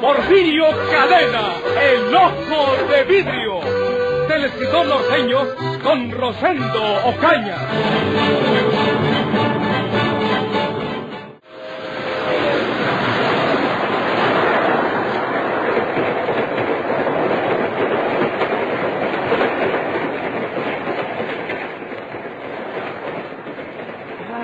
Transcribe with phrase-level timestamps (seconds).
[0.00, 3.60] Porfirio Cadena, el ojo de vidrio,
[4.28, 5.44] del escritor norteño
[5.82, 7.56] Don Rosendo Ocaña.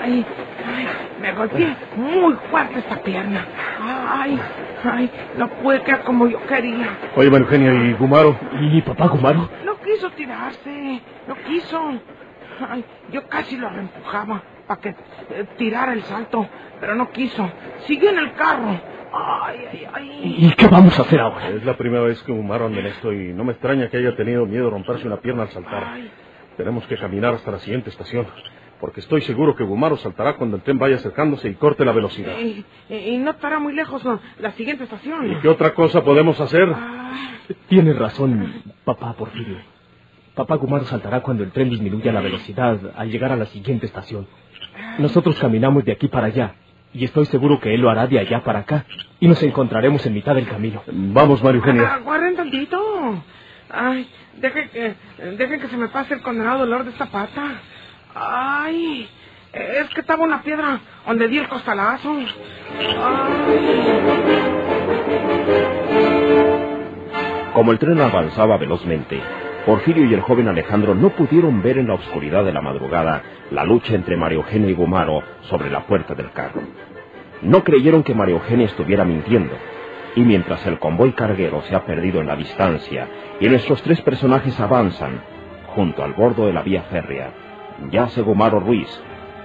[0.02, 0.26] Ay,
[0.66, 0.88] ay,
[1.20, 3.46] me golpeé muy fuerte esta pierna.
[4.12, 4.40] Ay,
[4.84, 6.98] ay, no pude quedar como yo quería.
[7.14, 8.36] Oye, Eugenia, ¿y Gumaro?
[8.60, 9.48] ¿Y papá Gumaro?
[9.64, 11.80] No quiso tirarse, no quiso.
[12.68, 16.46] Ay, yo casi lo empujaba para que eh, tirara el salto,
[16.80, 17.48] pero no quiso.
[17.86, 18.80] Siguió en el carro.
[19.12, 20.34] Ay, ay, ay.
[20.38, 21.48] ¿Y qué vamos a hacer ahora?
[21.48, 24.16] Es la primera vez que Gumaro anda en esto y no me extraña que haya
[24.16, 25.84] tenido miedo de romperse una pierna al saltar.
[25.84, 26.10] Ay.
[26.56, 28.26] Tenemos que caminar hasta la siguiente estación,
[28.80, 32.38] porque estoy seguro que Gumaro saltará cuando el tren vaya acercándose y corte la velocidad.
[32.38, 35.30] Y, y- y no estará muy lejos no, la siguiente estación.
[35.32, 36.68] ¿Y qué otra cosa podemos hacer?
[36.74, 39.58] Ay, Tienes razón, papá Porfirio.
[40.34, 44.26] Papá Gumaro saltará cuando el tren disminuya la velocidad al llegar a la siguiente estación.
[44.98, 46.54] Nosotros caminamos de aquí para allá
[46.94, 48.86] y estoy seguro que él lo hará de allá para acá
[49.18, 50.82] y nos encontraremos en mitad del camino.
[50.90, 51.94] Vamos, María Eugenia.
[51.94, 52.78] Aguarden tantito.
[53.68, 54.94] Ay, dejen que,
[55.36, 57.60] dejen que se me pase el condenado dolor de esta pata.
[58.14, 59.08] Ay,
[59.52, 62.16] es que estaba una piedra donde di el costalazo.
[67.54, 69.20] Como el tren avanzaba velozmente,
[69.66, 73.64] Porfirio y el joven Alejandro no pudieron ver en la oscuridad de la madrugada la
[73.64, 76.62] lucha entre María Eugenia y Gumaro sobre la puerta del carro.
[77.42, 79.54] No creyeron que María Eugenia estuviera mintiendo,
[80.16, 84.58] y mientras el convoy carguero se ha perdido en la distancia y nuestros tres personajes
[84.58, 85.20] avanzan
[85.74, 87.32] junto al bordo de la vía férrea,
[87.90, 88.88] yace Gumaro Ruiz,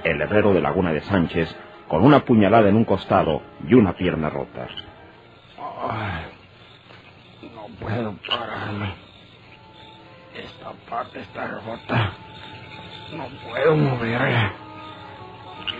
[0.04, 1.56] el herrero de Laguna de Sánchez,
[1.88, 4.68] con una puñalada en un costado y una pierna rota.
[7.42, 8.94] No puedo pararme.
[10.36, 12.12] Esta parte está rota.
[13.16, 14.54] No puedo moverla.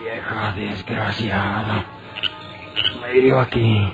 [0.02, 1.84] Vieja desgraciada.
[3.00, 3.92] Me hirió aquí.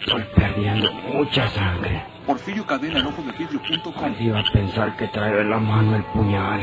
[0.00, 2.04] Estoy perdiendo mucha sangre.
[2.26, 3.92] Porfirio Cadena en ojo de vidrio.com.
[3.92, 6.60] ¿Cuál iba a pensar que traer en la mano el puñal?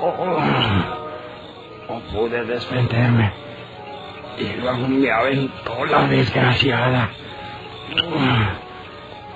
[0.00, 0.38] Oh,
[1.88, 3.32] no pude defenderme.
[4.38, 7.10] Y luego me aventó la desgraciada.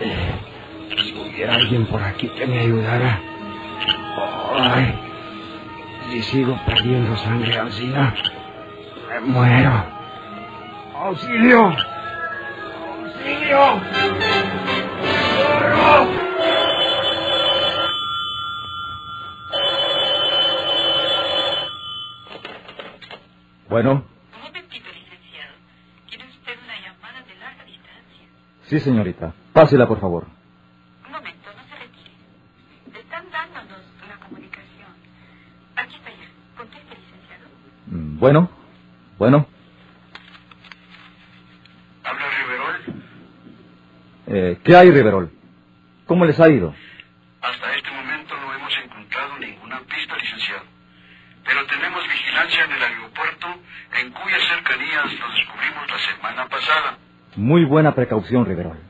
[0.00, 0.32] Eh,
[0.96, 3.20] si hubiera alguien por aquí que me ayudara.
[4.60, 4.98] Ay,
[6.10, 9.84] si sigo perdiendo sangre así, me muero.
[10.96, 11.76] ¡Auxilio!
[13.24, 13.80] ¡Auxilio!
[23.80, 25.54] Bueno, Un momentito, licenciado.
[26.08, 28.26] ¿Quiere usted una llamada de larga distancia?
[28.64, 29.32] sí, señorita.
[29.52, 30.26] Pásela, por favor.
[31.06, 32.10] Un momento, no se retire.
[33.00, 34.90] Están dándonos la comunicación.
[35.76, 36.28] Aquí está ya.
[36.56, 37.44] Conteste, licenciado.
[37.86, 38.50] Mm, Bueno,
[39.16, 39.46] bueno.
[42.02, 43.02] ¿Habla Riverol?
[44.26, 45.30] Eh, ¿Qué hay, Riverol?
[46.06, 46.74] ¿Cómo les ha ido?
[47.42, 50.64] Hasta este momento no hemos encontrado ninguna pista, licenciado.
[51.44, 53.46] Pero tenemos vigilancia en el aeropuerto
[53.98, 56.98] en cuyas cercanías lo descubrimos la semana pasada.
[57.38, 58.80] Muy buena precaución, Riverol.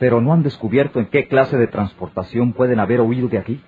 [0.00, 3.62] Pero no han descubierto en qué clase de transportación pueden haber huido de aquí.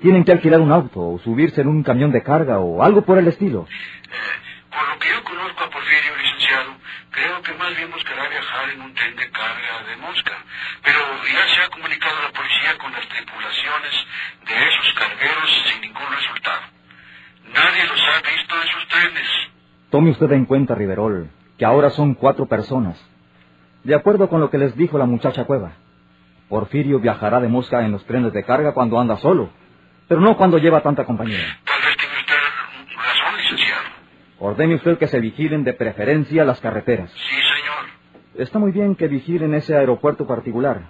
[0.00, 3.18] Tienen que alquilar un auto o subirse en un camión de carga o algo por
[3.18, 3.68] el estilo.
[4.72, 6.70] Por lo que yo conozco a Porfirio, licenciado,
[7.10, 10.32] creo que más bien buscará viajar en un tren de carga de Mosca.
[10.82, 10.98] Pero
[11.28, 13.94] ya se ha comunicado la policía con las tripulaciones
[14.48, 16.62] de esos cargueros sin ningún resultado.
[17.52, 19.28] Nadie los ha visto en sus trenes.
[19.90, 21.28] Tome usted en cuenta, Riverol,
[21.58, 23.00] que ahora son cuatro personas.
[23.84, 25.72] De acuerdo con lo que les dijo la muchacha Cueva.
[26.48, 29.50] Porfirio viajará de Mosca en los trenes de carga cuando anda solo,
[30.08, 31.38] pero no cuando lleva tanta compañía.
[31.64, 32.34] Tal vez tenga usted
[32.96, 33.82] razón, licenciado.
[34.38, 37.10] Ordene usted que se vigilen de preferencia las carreteras.
[37.10, 38.42] Sí, señor.
[38.42, 40.82] Está muy bien que vigilen ese aeropuerto particular,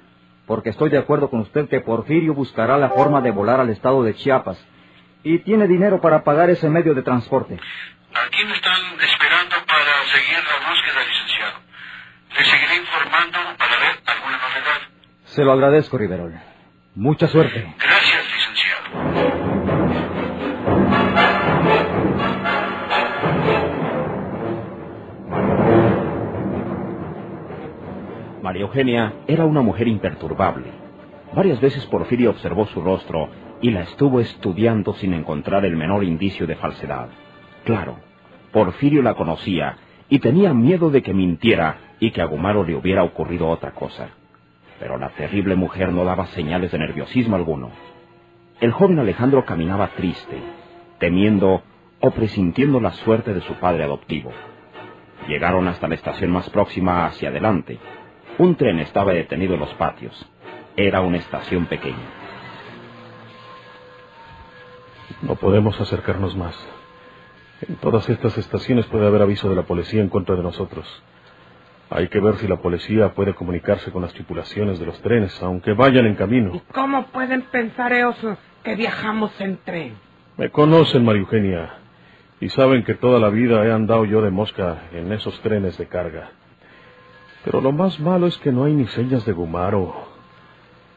[0.47, 4.03] porque estoy de acuerdo con usted que Porfirio buscará la forma de volar al estado
[4.03, 4.65] de Chiapas
[5.23, 7.59] y tiene dinero para pagar ese medio de transporte.
[8.15, 11.59] Aquí me están esperando para seguir la búsqueda, licenciado.
[12.31, 14.81] Le seguiré informando para ver alguna novedad.
[15.25, 16.33] Se lo agradezco, Riverol.
[16.95, 17.75] Mucha suerte.
[17.77, 19.85] Gracias, licenciado.
[28.43, 30.71] María Eugenia era una mujer imperturbable.
[31.33, 33.29] Varias veces Porfirio observó su rostro
[33.61, 37.09] y la estuvo estudiando sin encontrar el menor indicio de falsedad.
[37.65, 37.99] Claro,
[38.53, 39.77] Porfirio la conocía
[40.09, 44.11] y tenía miedo de que mintiera y que a Gumaro le hubiera ocurrido otra cosa.
[44.79, 47.71] Pero la terrible mujer no daba señales de nerviosismo alguno.
[48.61, 50.39] El joven Alejandro caminaba triste,
[50.99, 51.63] temiendo
[52.01, 54.31] o presintiendo la suerte de su padre adoptivo.
[55.27, 57.79] Llegaron hasta la estación más próxima hacia adelante.
[58.39, 60.31] Un tren estaba detenido en los patios.
[60.77, 61.97] Era una estación pequeña.
[65.23, 66.55] No podemos acercarnos más.
[67.67, 70.87] En todas estas estaciones puede haber aviso de la policía en contra de nosotros.
[71.89, 75.73] Hay que ver si la policía puede comunicarse con las tripulaciones de los trenes, aunque
[75.73, 76.61] vayan en camino.
[76.73, 78.17] ¿Cómo pueden pensar ellos
[78.63, 79.95] que viajamos en tren?
[80.37, 81.75] Me conocen, María Eugenia,
[82.41, 85.87] y saben que toda la vida he andado yo de mosca en esos trenes de
[85.87, 86.33] carga.
[87.45, 89.95] Pero lo más malo es que no hay ni señas de Gumaro.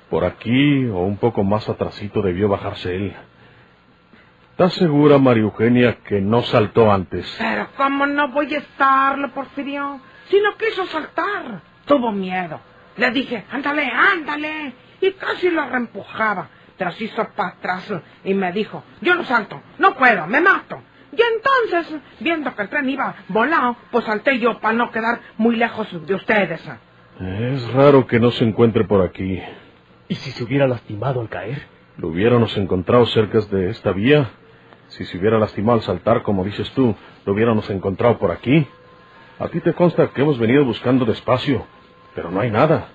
[0.09, 3.13] Por aquí o un poco más atrasito debió bajarse él.
[4.57, 7.31] ¿Estás segura, María Eugenia, que no saltó antes?
[7.37, 10.01] Pero ¿cómo no voy a estarlo, Porfirio?
[10.29, 12.59] Si no quiso saltar, tuvo miedo.
[12.95, 14.73] Le dije, ándale, ándale.
[14.99, 16.49] Y casi lo reempujaba.
[16.75, 17.93] Pero se hizo para atrás
[18.23, 20.81] y me dijo, yo no salto, no puedo, me mato.
[21.11, 25.55] Y entonces, viendo que el tren iba volado, pues salté yo para no quedar muy
[25.55, 26.67] lejos de ustedes.
[27.21, 29.39] Es raro que no se encuentre por aquí.
[30.07, 31.61] ¿Y si se hubiera lastimado al caer?
[31.97, 34.31] Lo hubiéramos encontrado cerca de esta vía.
[34.89, 36.95] Si se hubiera lastimado al saltar, como dices tú,
[37.25, 38.67] lo hubiéramos encontrado por aquí.
[39.39, 41.65] A ti te consta que hemos venido buscando despacio,
[42.15, 42.89] pero no hay nada.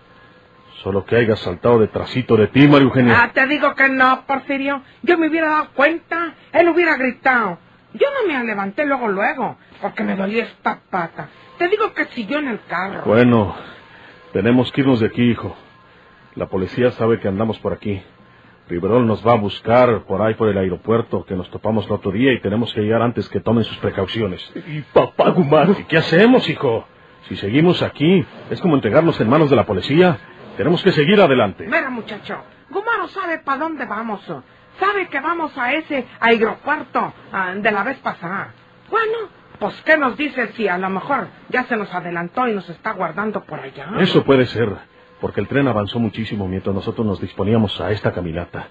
[0.83, 3.23] Solo que hayas saltado detrásito de ti, María Eugenia.
[3.23, 4.83] Ah, te digo que no, Porfirio.
[5.03, 7.59] Yo me hubiera dado cuenta, él hubiera gritado.
[7.95, 11.29] Yo no me levanté luego, luego, porque me dolía esta pata.
[11.59, 13.03] Te digo que siguió en el carro.
[13.05, 13.55] Bueno,
[14.33, 15.55] tenemos que irnos de aquí, hijo.
[16.35, 18.03] La policía sabe que andamos por aquí.
[18.73, 22.11] Riverol nos va a buscar por ahí por el aeropuerto que nos topamos el otro
[22.11, 24.51] día y tenemos que llegar antes que tomen sus precauciones.
[24.55, 25.77] ¿Y papá Gumaro?
[25.79, 26.87] ¿Y qué hacemos, hijo?
[27.29, 30.19] Si seguimos aquí, es como entregarnos en manos de la policía.
[30.57, 31.67] Tenemos que seguir adelante.
[31.67, 32.39] Mira, muchacho,
[32.71, 34.23] Gumaro sabe para dónde vamos.
[34.81, 38.55] Sabe que vamos a ese aeropuerto ah, de la vez pasada.
[38.91, 39.29] Bueno,
[39.59, 42.93] pues ¿qué nos dice si a lo mejor ya se nos adelantó y nos está
[42.93, 43.91] guardando por allá?
[43.99, 44.71] Eso puede ser,
[45.23, 48.67] porque el tren avanzó muchísimo mientras nosotros nos disponíamos a esta caminata.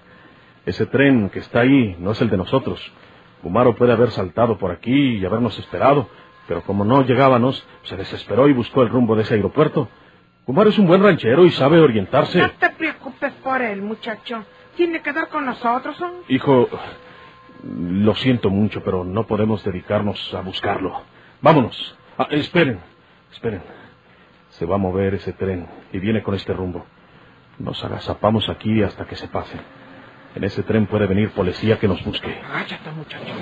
[0.66, 2.78] Ese tren que está ahí no es el de nosotros.
[3.42, 6.10] Gumaro puede haber saltado por aquí y habernos esperado,
[6.46, 9.88] pero como no llegábamos, se desesperó y buscó el rumbo de ese aeropuerto.
[10.46, 12.38] Gumaro es un buen ranchero y sabe orientarse.
[12.38, 14.44] No te preocupes por él, muchacho.
[14.76, 16.12] Tiene que dar con nosotros, ¿no?
[16.28, 16.68] Hijo,
[17.64, 21.00] lo siento mucho, pero no podemos dedicarnos a buscarlo.
[21.40, 21.96] Vámonos.
[22.18, 22.78] Ah, esperen,
[23.32, 23.62] esperen.
[24.62, 26.86] Se va a mover ese tren y viene con este rumbo.
[27.58, 29.58] Nos agazapamos aquí hasta que se pase.
[30.36, 32.40] En ese tren puede venir policía que nos busque.
[32.46, 33.34] Cállate, muchacho.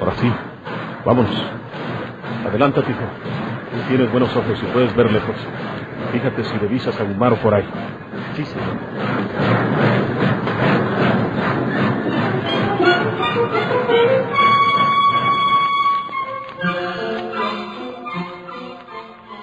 [0.00, 0.32] Ahora sí,
[1.04, 1.57] vámonos.
[2.48, 3.00] Adelántate, hijo.
[3.00, 5.36] Tú tienes buenos ojos y puedes ver lejos.
[6.12, 7.68] Fíjate si divisas a Gumaro por ahí.
[8.34, 8.66] Sí, señor.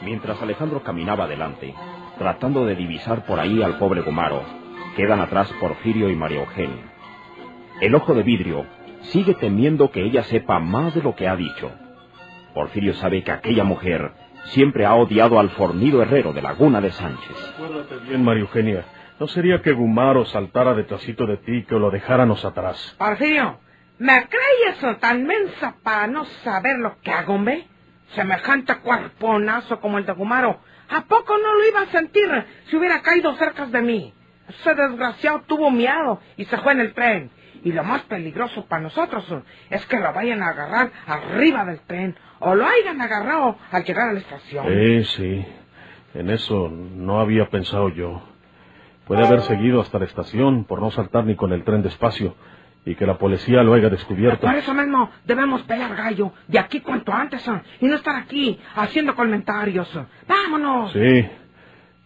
[0.04, 1.76] Mientras Alejandro caminaba adelante,
[2.18, 4.42] tratando de divisar por ahí al pobre Gumaro,
[4.96, 6.92] quedan atrás Porfirio y María Eugenia.
[7.82, 8.66] El ojo de vidrio
[9.02, 11.72] sigue temiendo que ella sepa más de lo que ha dicho.
[12.56, 14.14] Porfirio sabe que aquella mujer
[14.46, 17.54] siempre ha odiado al fornido herrero de Laguna de Sánchez.
[17.54, 18.86] Acuérdate bien, María Eugenia.
[19.20, 22.96] ¿No sería que Gumaro saltara detrásito de ti que lo dejáramos atrás?
[22.98, 23.60] Porfirio,
[24.00, 27.68] ¿me crees tan mensa para no saber lo que hago, hombre?
[28.12, 30.62] Semejante cuerponazo como el de Gumaro.
[30.90, 32.30] ¿A poco no lo iba a sentir
[32.68, 34.14] si hubiera caído cerca de mí?
[34.48, 37.32] Ese desgraciado tuvo miedo y se fue en el tren.
[37.66, 39.26] Y lo más peligroso para nosotros
[39.70, 44.10] es que lo vayan a agarrar arriba del tren o lo hayan agarrado al llegar
[44.10, 44.66] a la estación.
[44.70, 45.46] Eh, sí.
[46.14, 48.22] En eso no había pensado yo.
[49.08, 52.36] Puede haber seguido hasta la estación por no saltar ni con el tren despacio.
[52.86, 54.46] y que la policía lo haya descubierto.
[54.46, 58.60] Por eso mismo debemos pelear gallo de aquí cuanto antes ah, y no estar aquí
[58.76, 59.90] haciendo comentarios.
[60.28, 60.92] Vámonos.
[60.92, 61.28] Sí,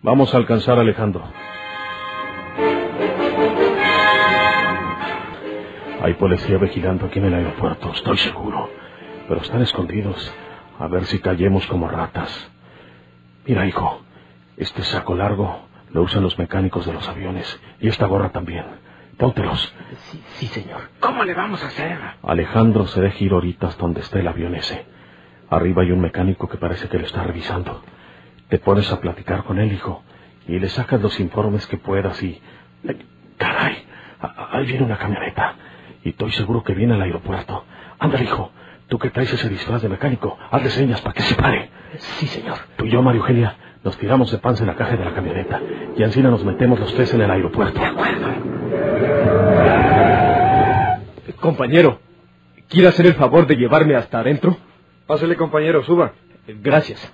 [0.02, 1.26] vamos a alcanzar a Alejandro.
[6.02, 8.70] Hay policía vigilando aquí en el aeropuerto, estoy seguro.
[9.28, 10.34] Pero están escondidos.
[10.80, 12.50] A ver si callemos como ratas.
[13.46, 14.02] Mira, hijo,
[14.56, 17.60] este saco largo lo usan los mecánicos de los aviones.
[17.82, 18.66] Y esta gorra también.
[19.18, 19.74] Póntelos.
[20.12, 20.90] Sí, sí, señor.
[21.02, 21.98] ¿Cómo le vamos a hacer?
[22.24, 24.86] Alejandro se deja ir ahorita hasta donde esté el avión ese.
[25.50, 27.84] Arriba hay un mecánico que parece que lo está revisando.
[28.48, 30.04] Te pones a platicar con él, hijo,
[30.48, 32.42] y le sacas los informes que puedas y...
[32.88, 33.06] ¡Ay,
[33.38, 33.86] ¡Caray!
[34.52, 35.49] Ahí viene una camioneta.
[36.04, 37.66] Y estoy seguro que viene al aeropuerto.
[38.00, 38.52] Ándale, hijo.
[38.88, 41.70] Tú que traes ese disfraz de mecánico, hazle señas para que se pare.
[41.98, 42.58] Sí, señor.
[42.76, 45.62] Tú y yo, Mario Eugenia, nos tiramos de panza en la caja de la camioneta.
[45.96, 47.80] Y encima nos metemos los tres en el aeropuerto.
[51.40, 52.00] Compañero,
[52.68, 54.58] ¿quiere hacer el favor de llevarme hasta adentro?
[55.06, 56.14] Pásele, compañero, suba.
[56.48, 57.14] Gracias.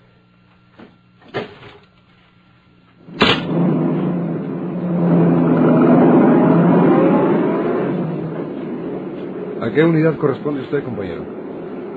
[9.65, 11.23] ¿A qué unidad corresponde usted, compañero?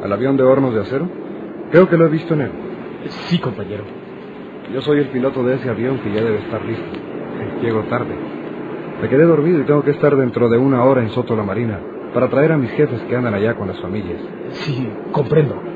[0.02, 1.06] ¿Al avión de hornos de acero?
[1.70, 2.50] Creo que lo he visto en él.
[3.26, 3.84] Sí, compañero.
[4.72, 6.98] Yo soy el piloto de ese avión que ya debe estar listo.
[7.60, 8.14] Llego tarde.
[9.02, 11.78] Me quedé dormido y tengo que estar dentro de una hora en Soto la Marina
[12.14, 14.18] para traer a mis jefes que andan allá con las familias.
[14.50, 15.67] Sí, comprendo.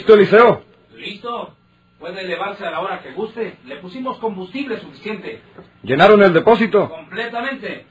[0.00, 0.62] ¿Listo, Eliseo?
[0.96, 1.54] Listo.
[1.98, 3.58] Puede elevarse a la hora que guste.
[3.66, 5.42] Le pusimos combustible suficiente.
[5.82, 6.88] ¿Llenaron el depósito?
[6.88, 7.84] Completamente.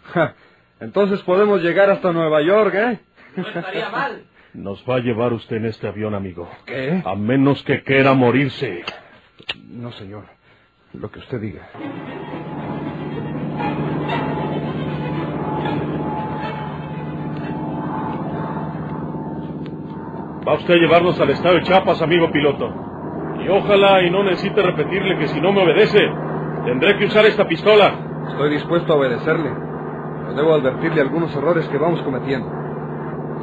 [0.80, 3.00] Entonces podemos llegar hasta Nueva York, ¿eh?
[3.36, 4.24] No estaría mal.
[4.56, 6.50] Nos va a llevar usted en este avión, amigo.
[6.66, 7.00] ¿Qué?
[7.06, 8.84] A menos que quiera morirse.
[9.68, 10.26] No, señor.
[10.94, 11.70] Lo que usted diga.
[20.50, 22.74] Va usted a llevarnos al estado de Chiapas, amigo piloto.
[23.40, 26.00] Y ojalá y no necesite repetirle que si no me obedece,
[26.66, 27.92] tendré que usar esta pistola.
[28.30, 29.52] Estoy dispuesto a obedecerle.
[29.52, 32.50] Pero debo advertirle algunos errores que vamos cometiendo.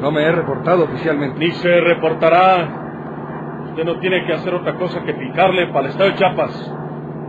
[0.00, 1.38] No me he reportado oficialmente.
[1.38, 3.68] Ni se reportará.
[3.68, 6.75] Usted no tiene que hacer otra cosa que picarle para el estado de Chiapas.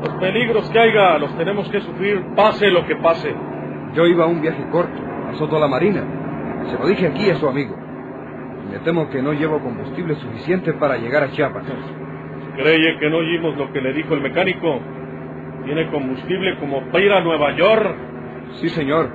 [0.01, 3.31] Los peligros que haya los tenemos que sufrir, pase lo que pase.
[3.93, 6.03] Yo iba a un viaje corto, a Soto la Marina.
[6.65, 7.87] Se lo dije aquí a su amigo.
[8.71, 11.63] Me temo que no llevo combustible suficiente para llegar a Chiapas.
[12.57, 14.79] ¿Cree que no oímos lo que le dijo el mecánico?
[15.65, 17.95] ¿Tiene combustible como para ir a Nueva York?
[18.55, 19.09] Sí, señor.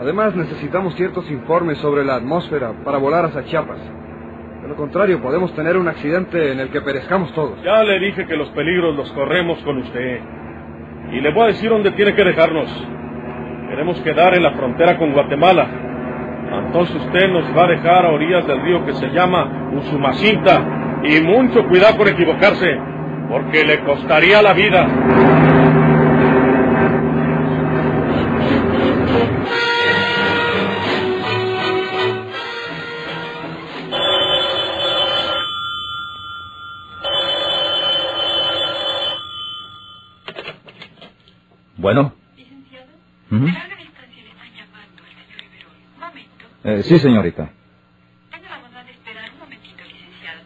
[0.00, 3.78] Además, necesitamos ciertos informes sobre la atmósfera para volar hasta Chiapas.
[4.62, 7.62] De lo contrario, podemos tener un accidente en el que perezcamos todos.
[7.62, 10.20] Ya le dije que los peligros los corremos con usted.
[11.12, 12.68] Y le voy a decir dónde tiene que dejarnos.
[13.70, 15.85] Queremos quedar en la frontera con Guatemala.
[16.52, 20.62] Entonces usted nos va a dejar a orillas del río que se llama Usumacinta.
[21.02, 22.78] Y mucho cuidado con equivocarse,
[23.28, 24.86] porque le costaría la vida.
[41.76, 42.12] Bueno.
[42.36, 42.86] Licenciado,
[43.30, 43.46] Ujú.
[43.46, 45.72] de larga distancia le están llamando el señor Iberol.
[45.94, 46.44] Un momento.
[46.68, 47.48] Eh, sí, señorita.
[48.32, 50.40] Tenga la bondad de esperar un momentito, licenciado.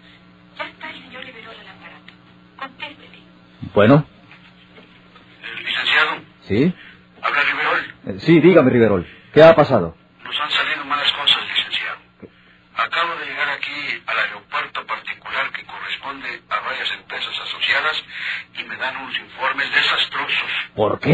[0.58, 2.12] Ya está el señor Iberol al aparato.
[2.58, 3.18] Contéstele.
[3.72, 4.06] Bueno.
[5.42, 6.10] Eh, licenciado,
[6.42, 6.74] ¿Sí?
[7.22, 7.94] habla Riverol.
[8.06, 9.06] Eh, sí, dígame, Riverol.
[9.32, 9.96] ¿Qué ha pasado?
[10.22, 11.98] Nos han salido malas cosas, licenciado.
[12.76, 18.04] Acabo de llegar aquí al aeropuerto particular que corresponde a varias empresas asociadas
[18.58, 20.50] y me dan unos informes desastrosos.
[20.74, 21.12] ¿Por qué?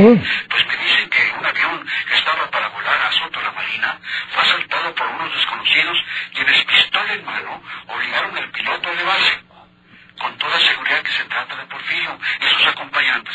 [0.49, 3.99] Pues me dicen que un avión que estaba para volar a Soto la Marina
[4.31, 5.99] fue asaltado por unos desconocidos
[6.35, 8.37] quienes, pistola en mano, obligaron
[10.19, 13.35] Con toda seguridad que se trata de Porfirio y sus acompañantes.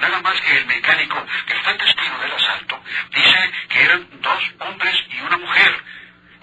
[0.00, 2.80] Nada más que el mecánico que fue testigo del asalto
[3.14, 5.84] dice que eran dos hombres y una mujer.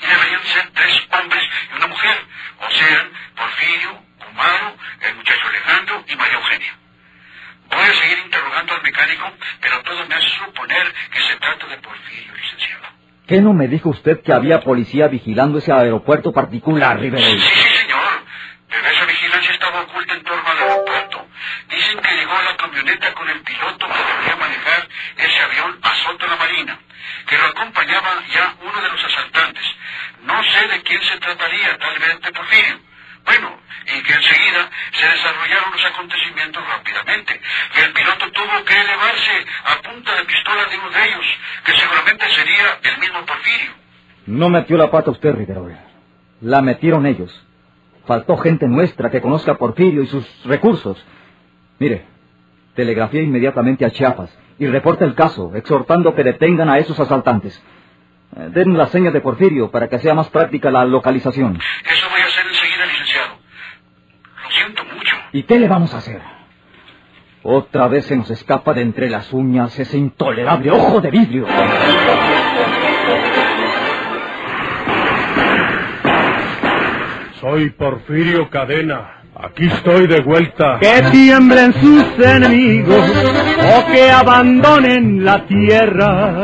[0.02, 1.44] Y deberían ser tres hombres
[1.74, 2.26] y una mujer.
[2.60, 6.78] O sea, Porfirio, Kumaro, el muchacho Alejandro y María Eugenia.
[7.70, 11.78] Voy a seguir interrogando al mecánico, pero todo me hace suponer que se trata de
[11.80, 12.86] Porfirio, licenciado.
[13.28, 17.24] ¿Qué no me dijo usted que había policía vigilando ese aeropuerto particular, Riverol?
[17.24, 17.59] Sí,
[32.18, 32.80] de Porfirio.
[33.26, 37.42] Bueno, y que enseguida se desarrollaron los acontecimientos rápidamente,
[37.76, 41.26] que el piloto tuvo que elevarse a punta de pistola de uno de ellos,
[41.66, 43.72] que seguramente sería el mismo Porfirio.
[44.26, 45.78] No metió la pata usted, Riverol.
[46.42, 47.32] La metieron ellos.
[48.06, 51.04] Faltó gente nuestra que conozca a Porfirio y sus recursos.
[51.78, 52.06] Mire,
[52.76, 57.62] telegrafía inmediatamente a Chiapas y reporta el caso, exhortando que detengan a esos asaltantes.
[58.36, 61.60] Eh, Den la seña de Porfirio para que sea más práctica la localización.
[61.86, 63.40] Eso voy a hacer enseguida, licenciado.
[64.44, 65.16] Lo siento mucho.
[65.32, 66.22] ¿Y qué le vamos a hacer?
[67.44, 71.46] Otra vez se nos escapa de entre las uñas ese intolerable ojo de vidrio.
[77.40, 79.22] Soy Porfirio Cadena.
[79.42, 80.80] Aquí estoy de vuelta.
[80.82, 86.44] Que tiemblen sus enemigos o que abandonen la tierra.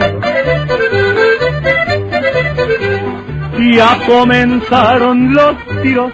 [3.60, 6.14] Ya comenzaron los tiros,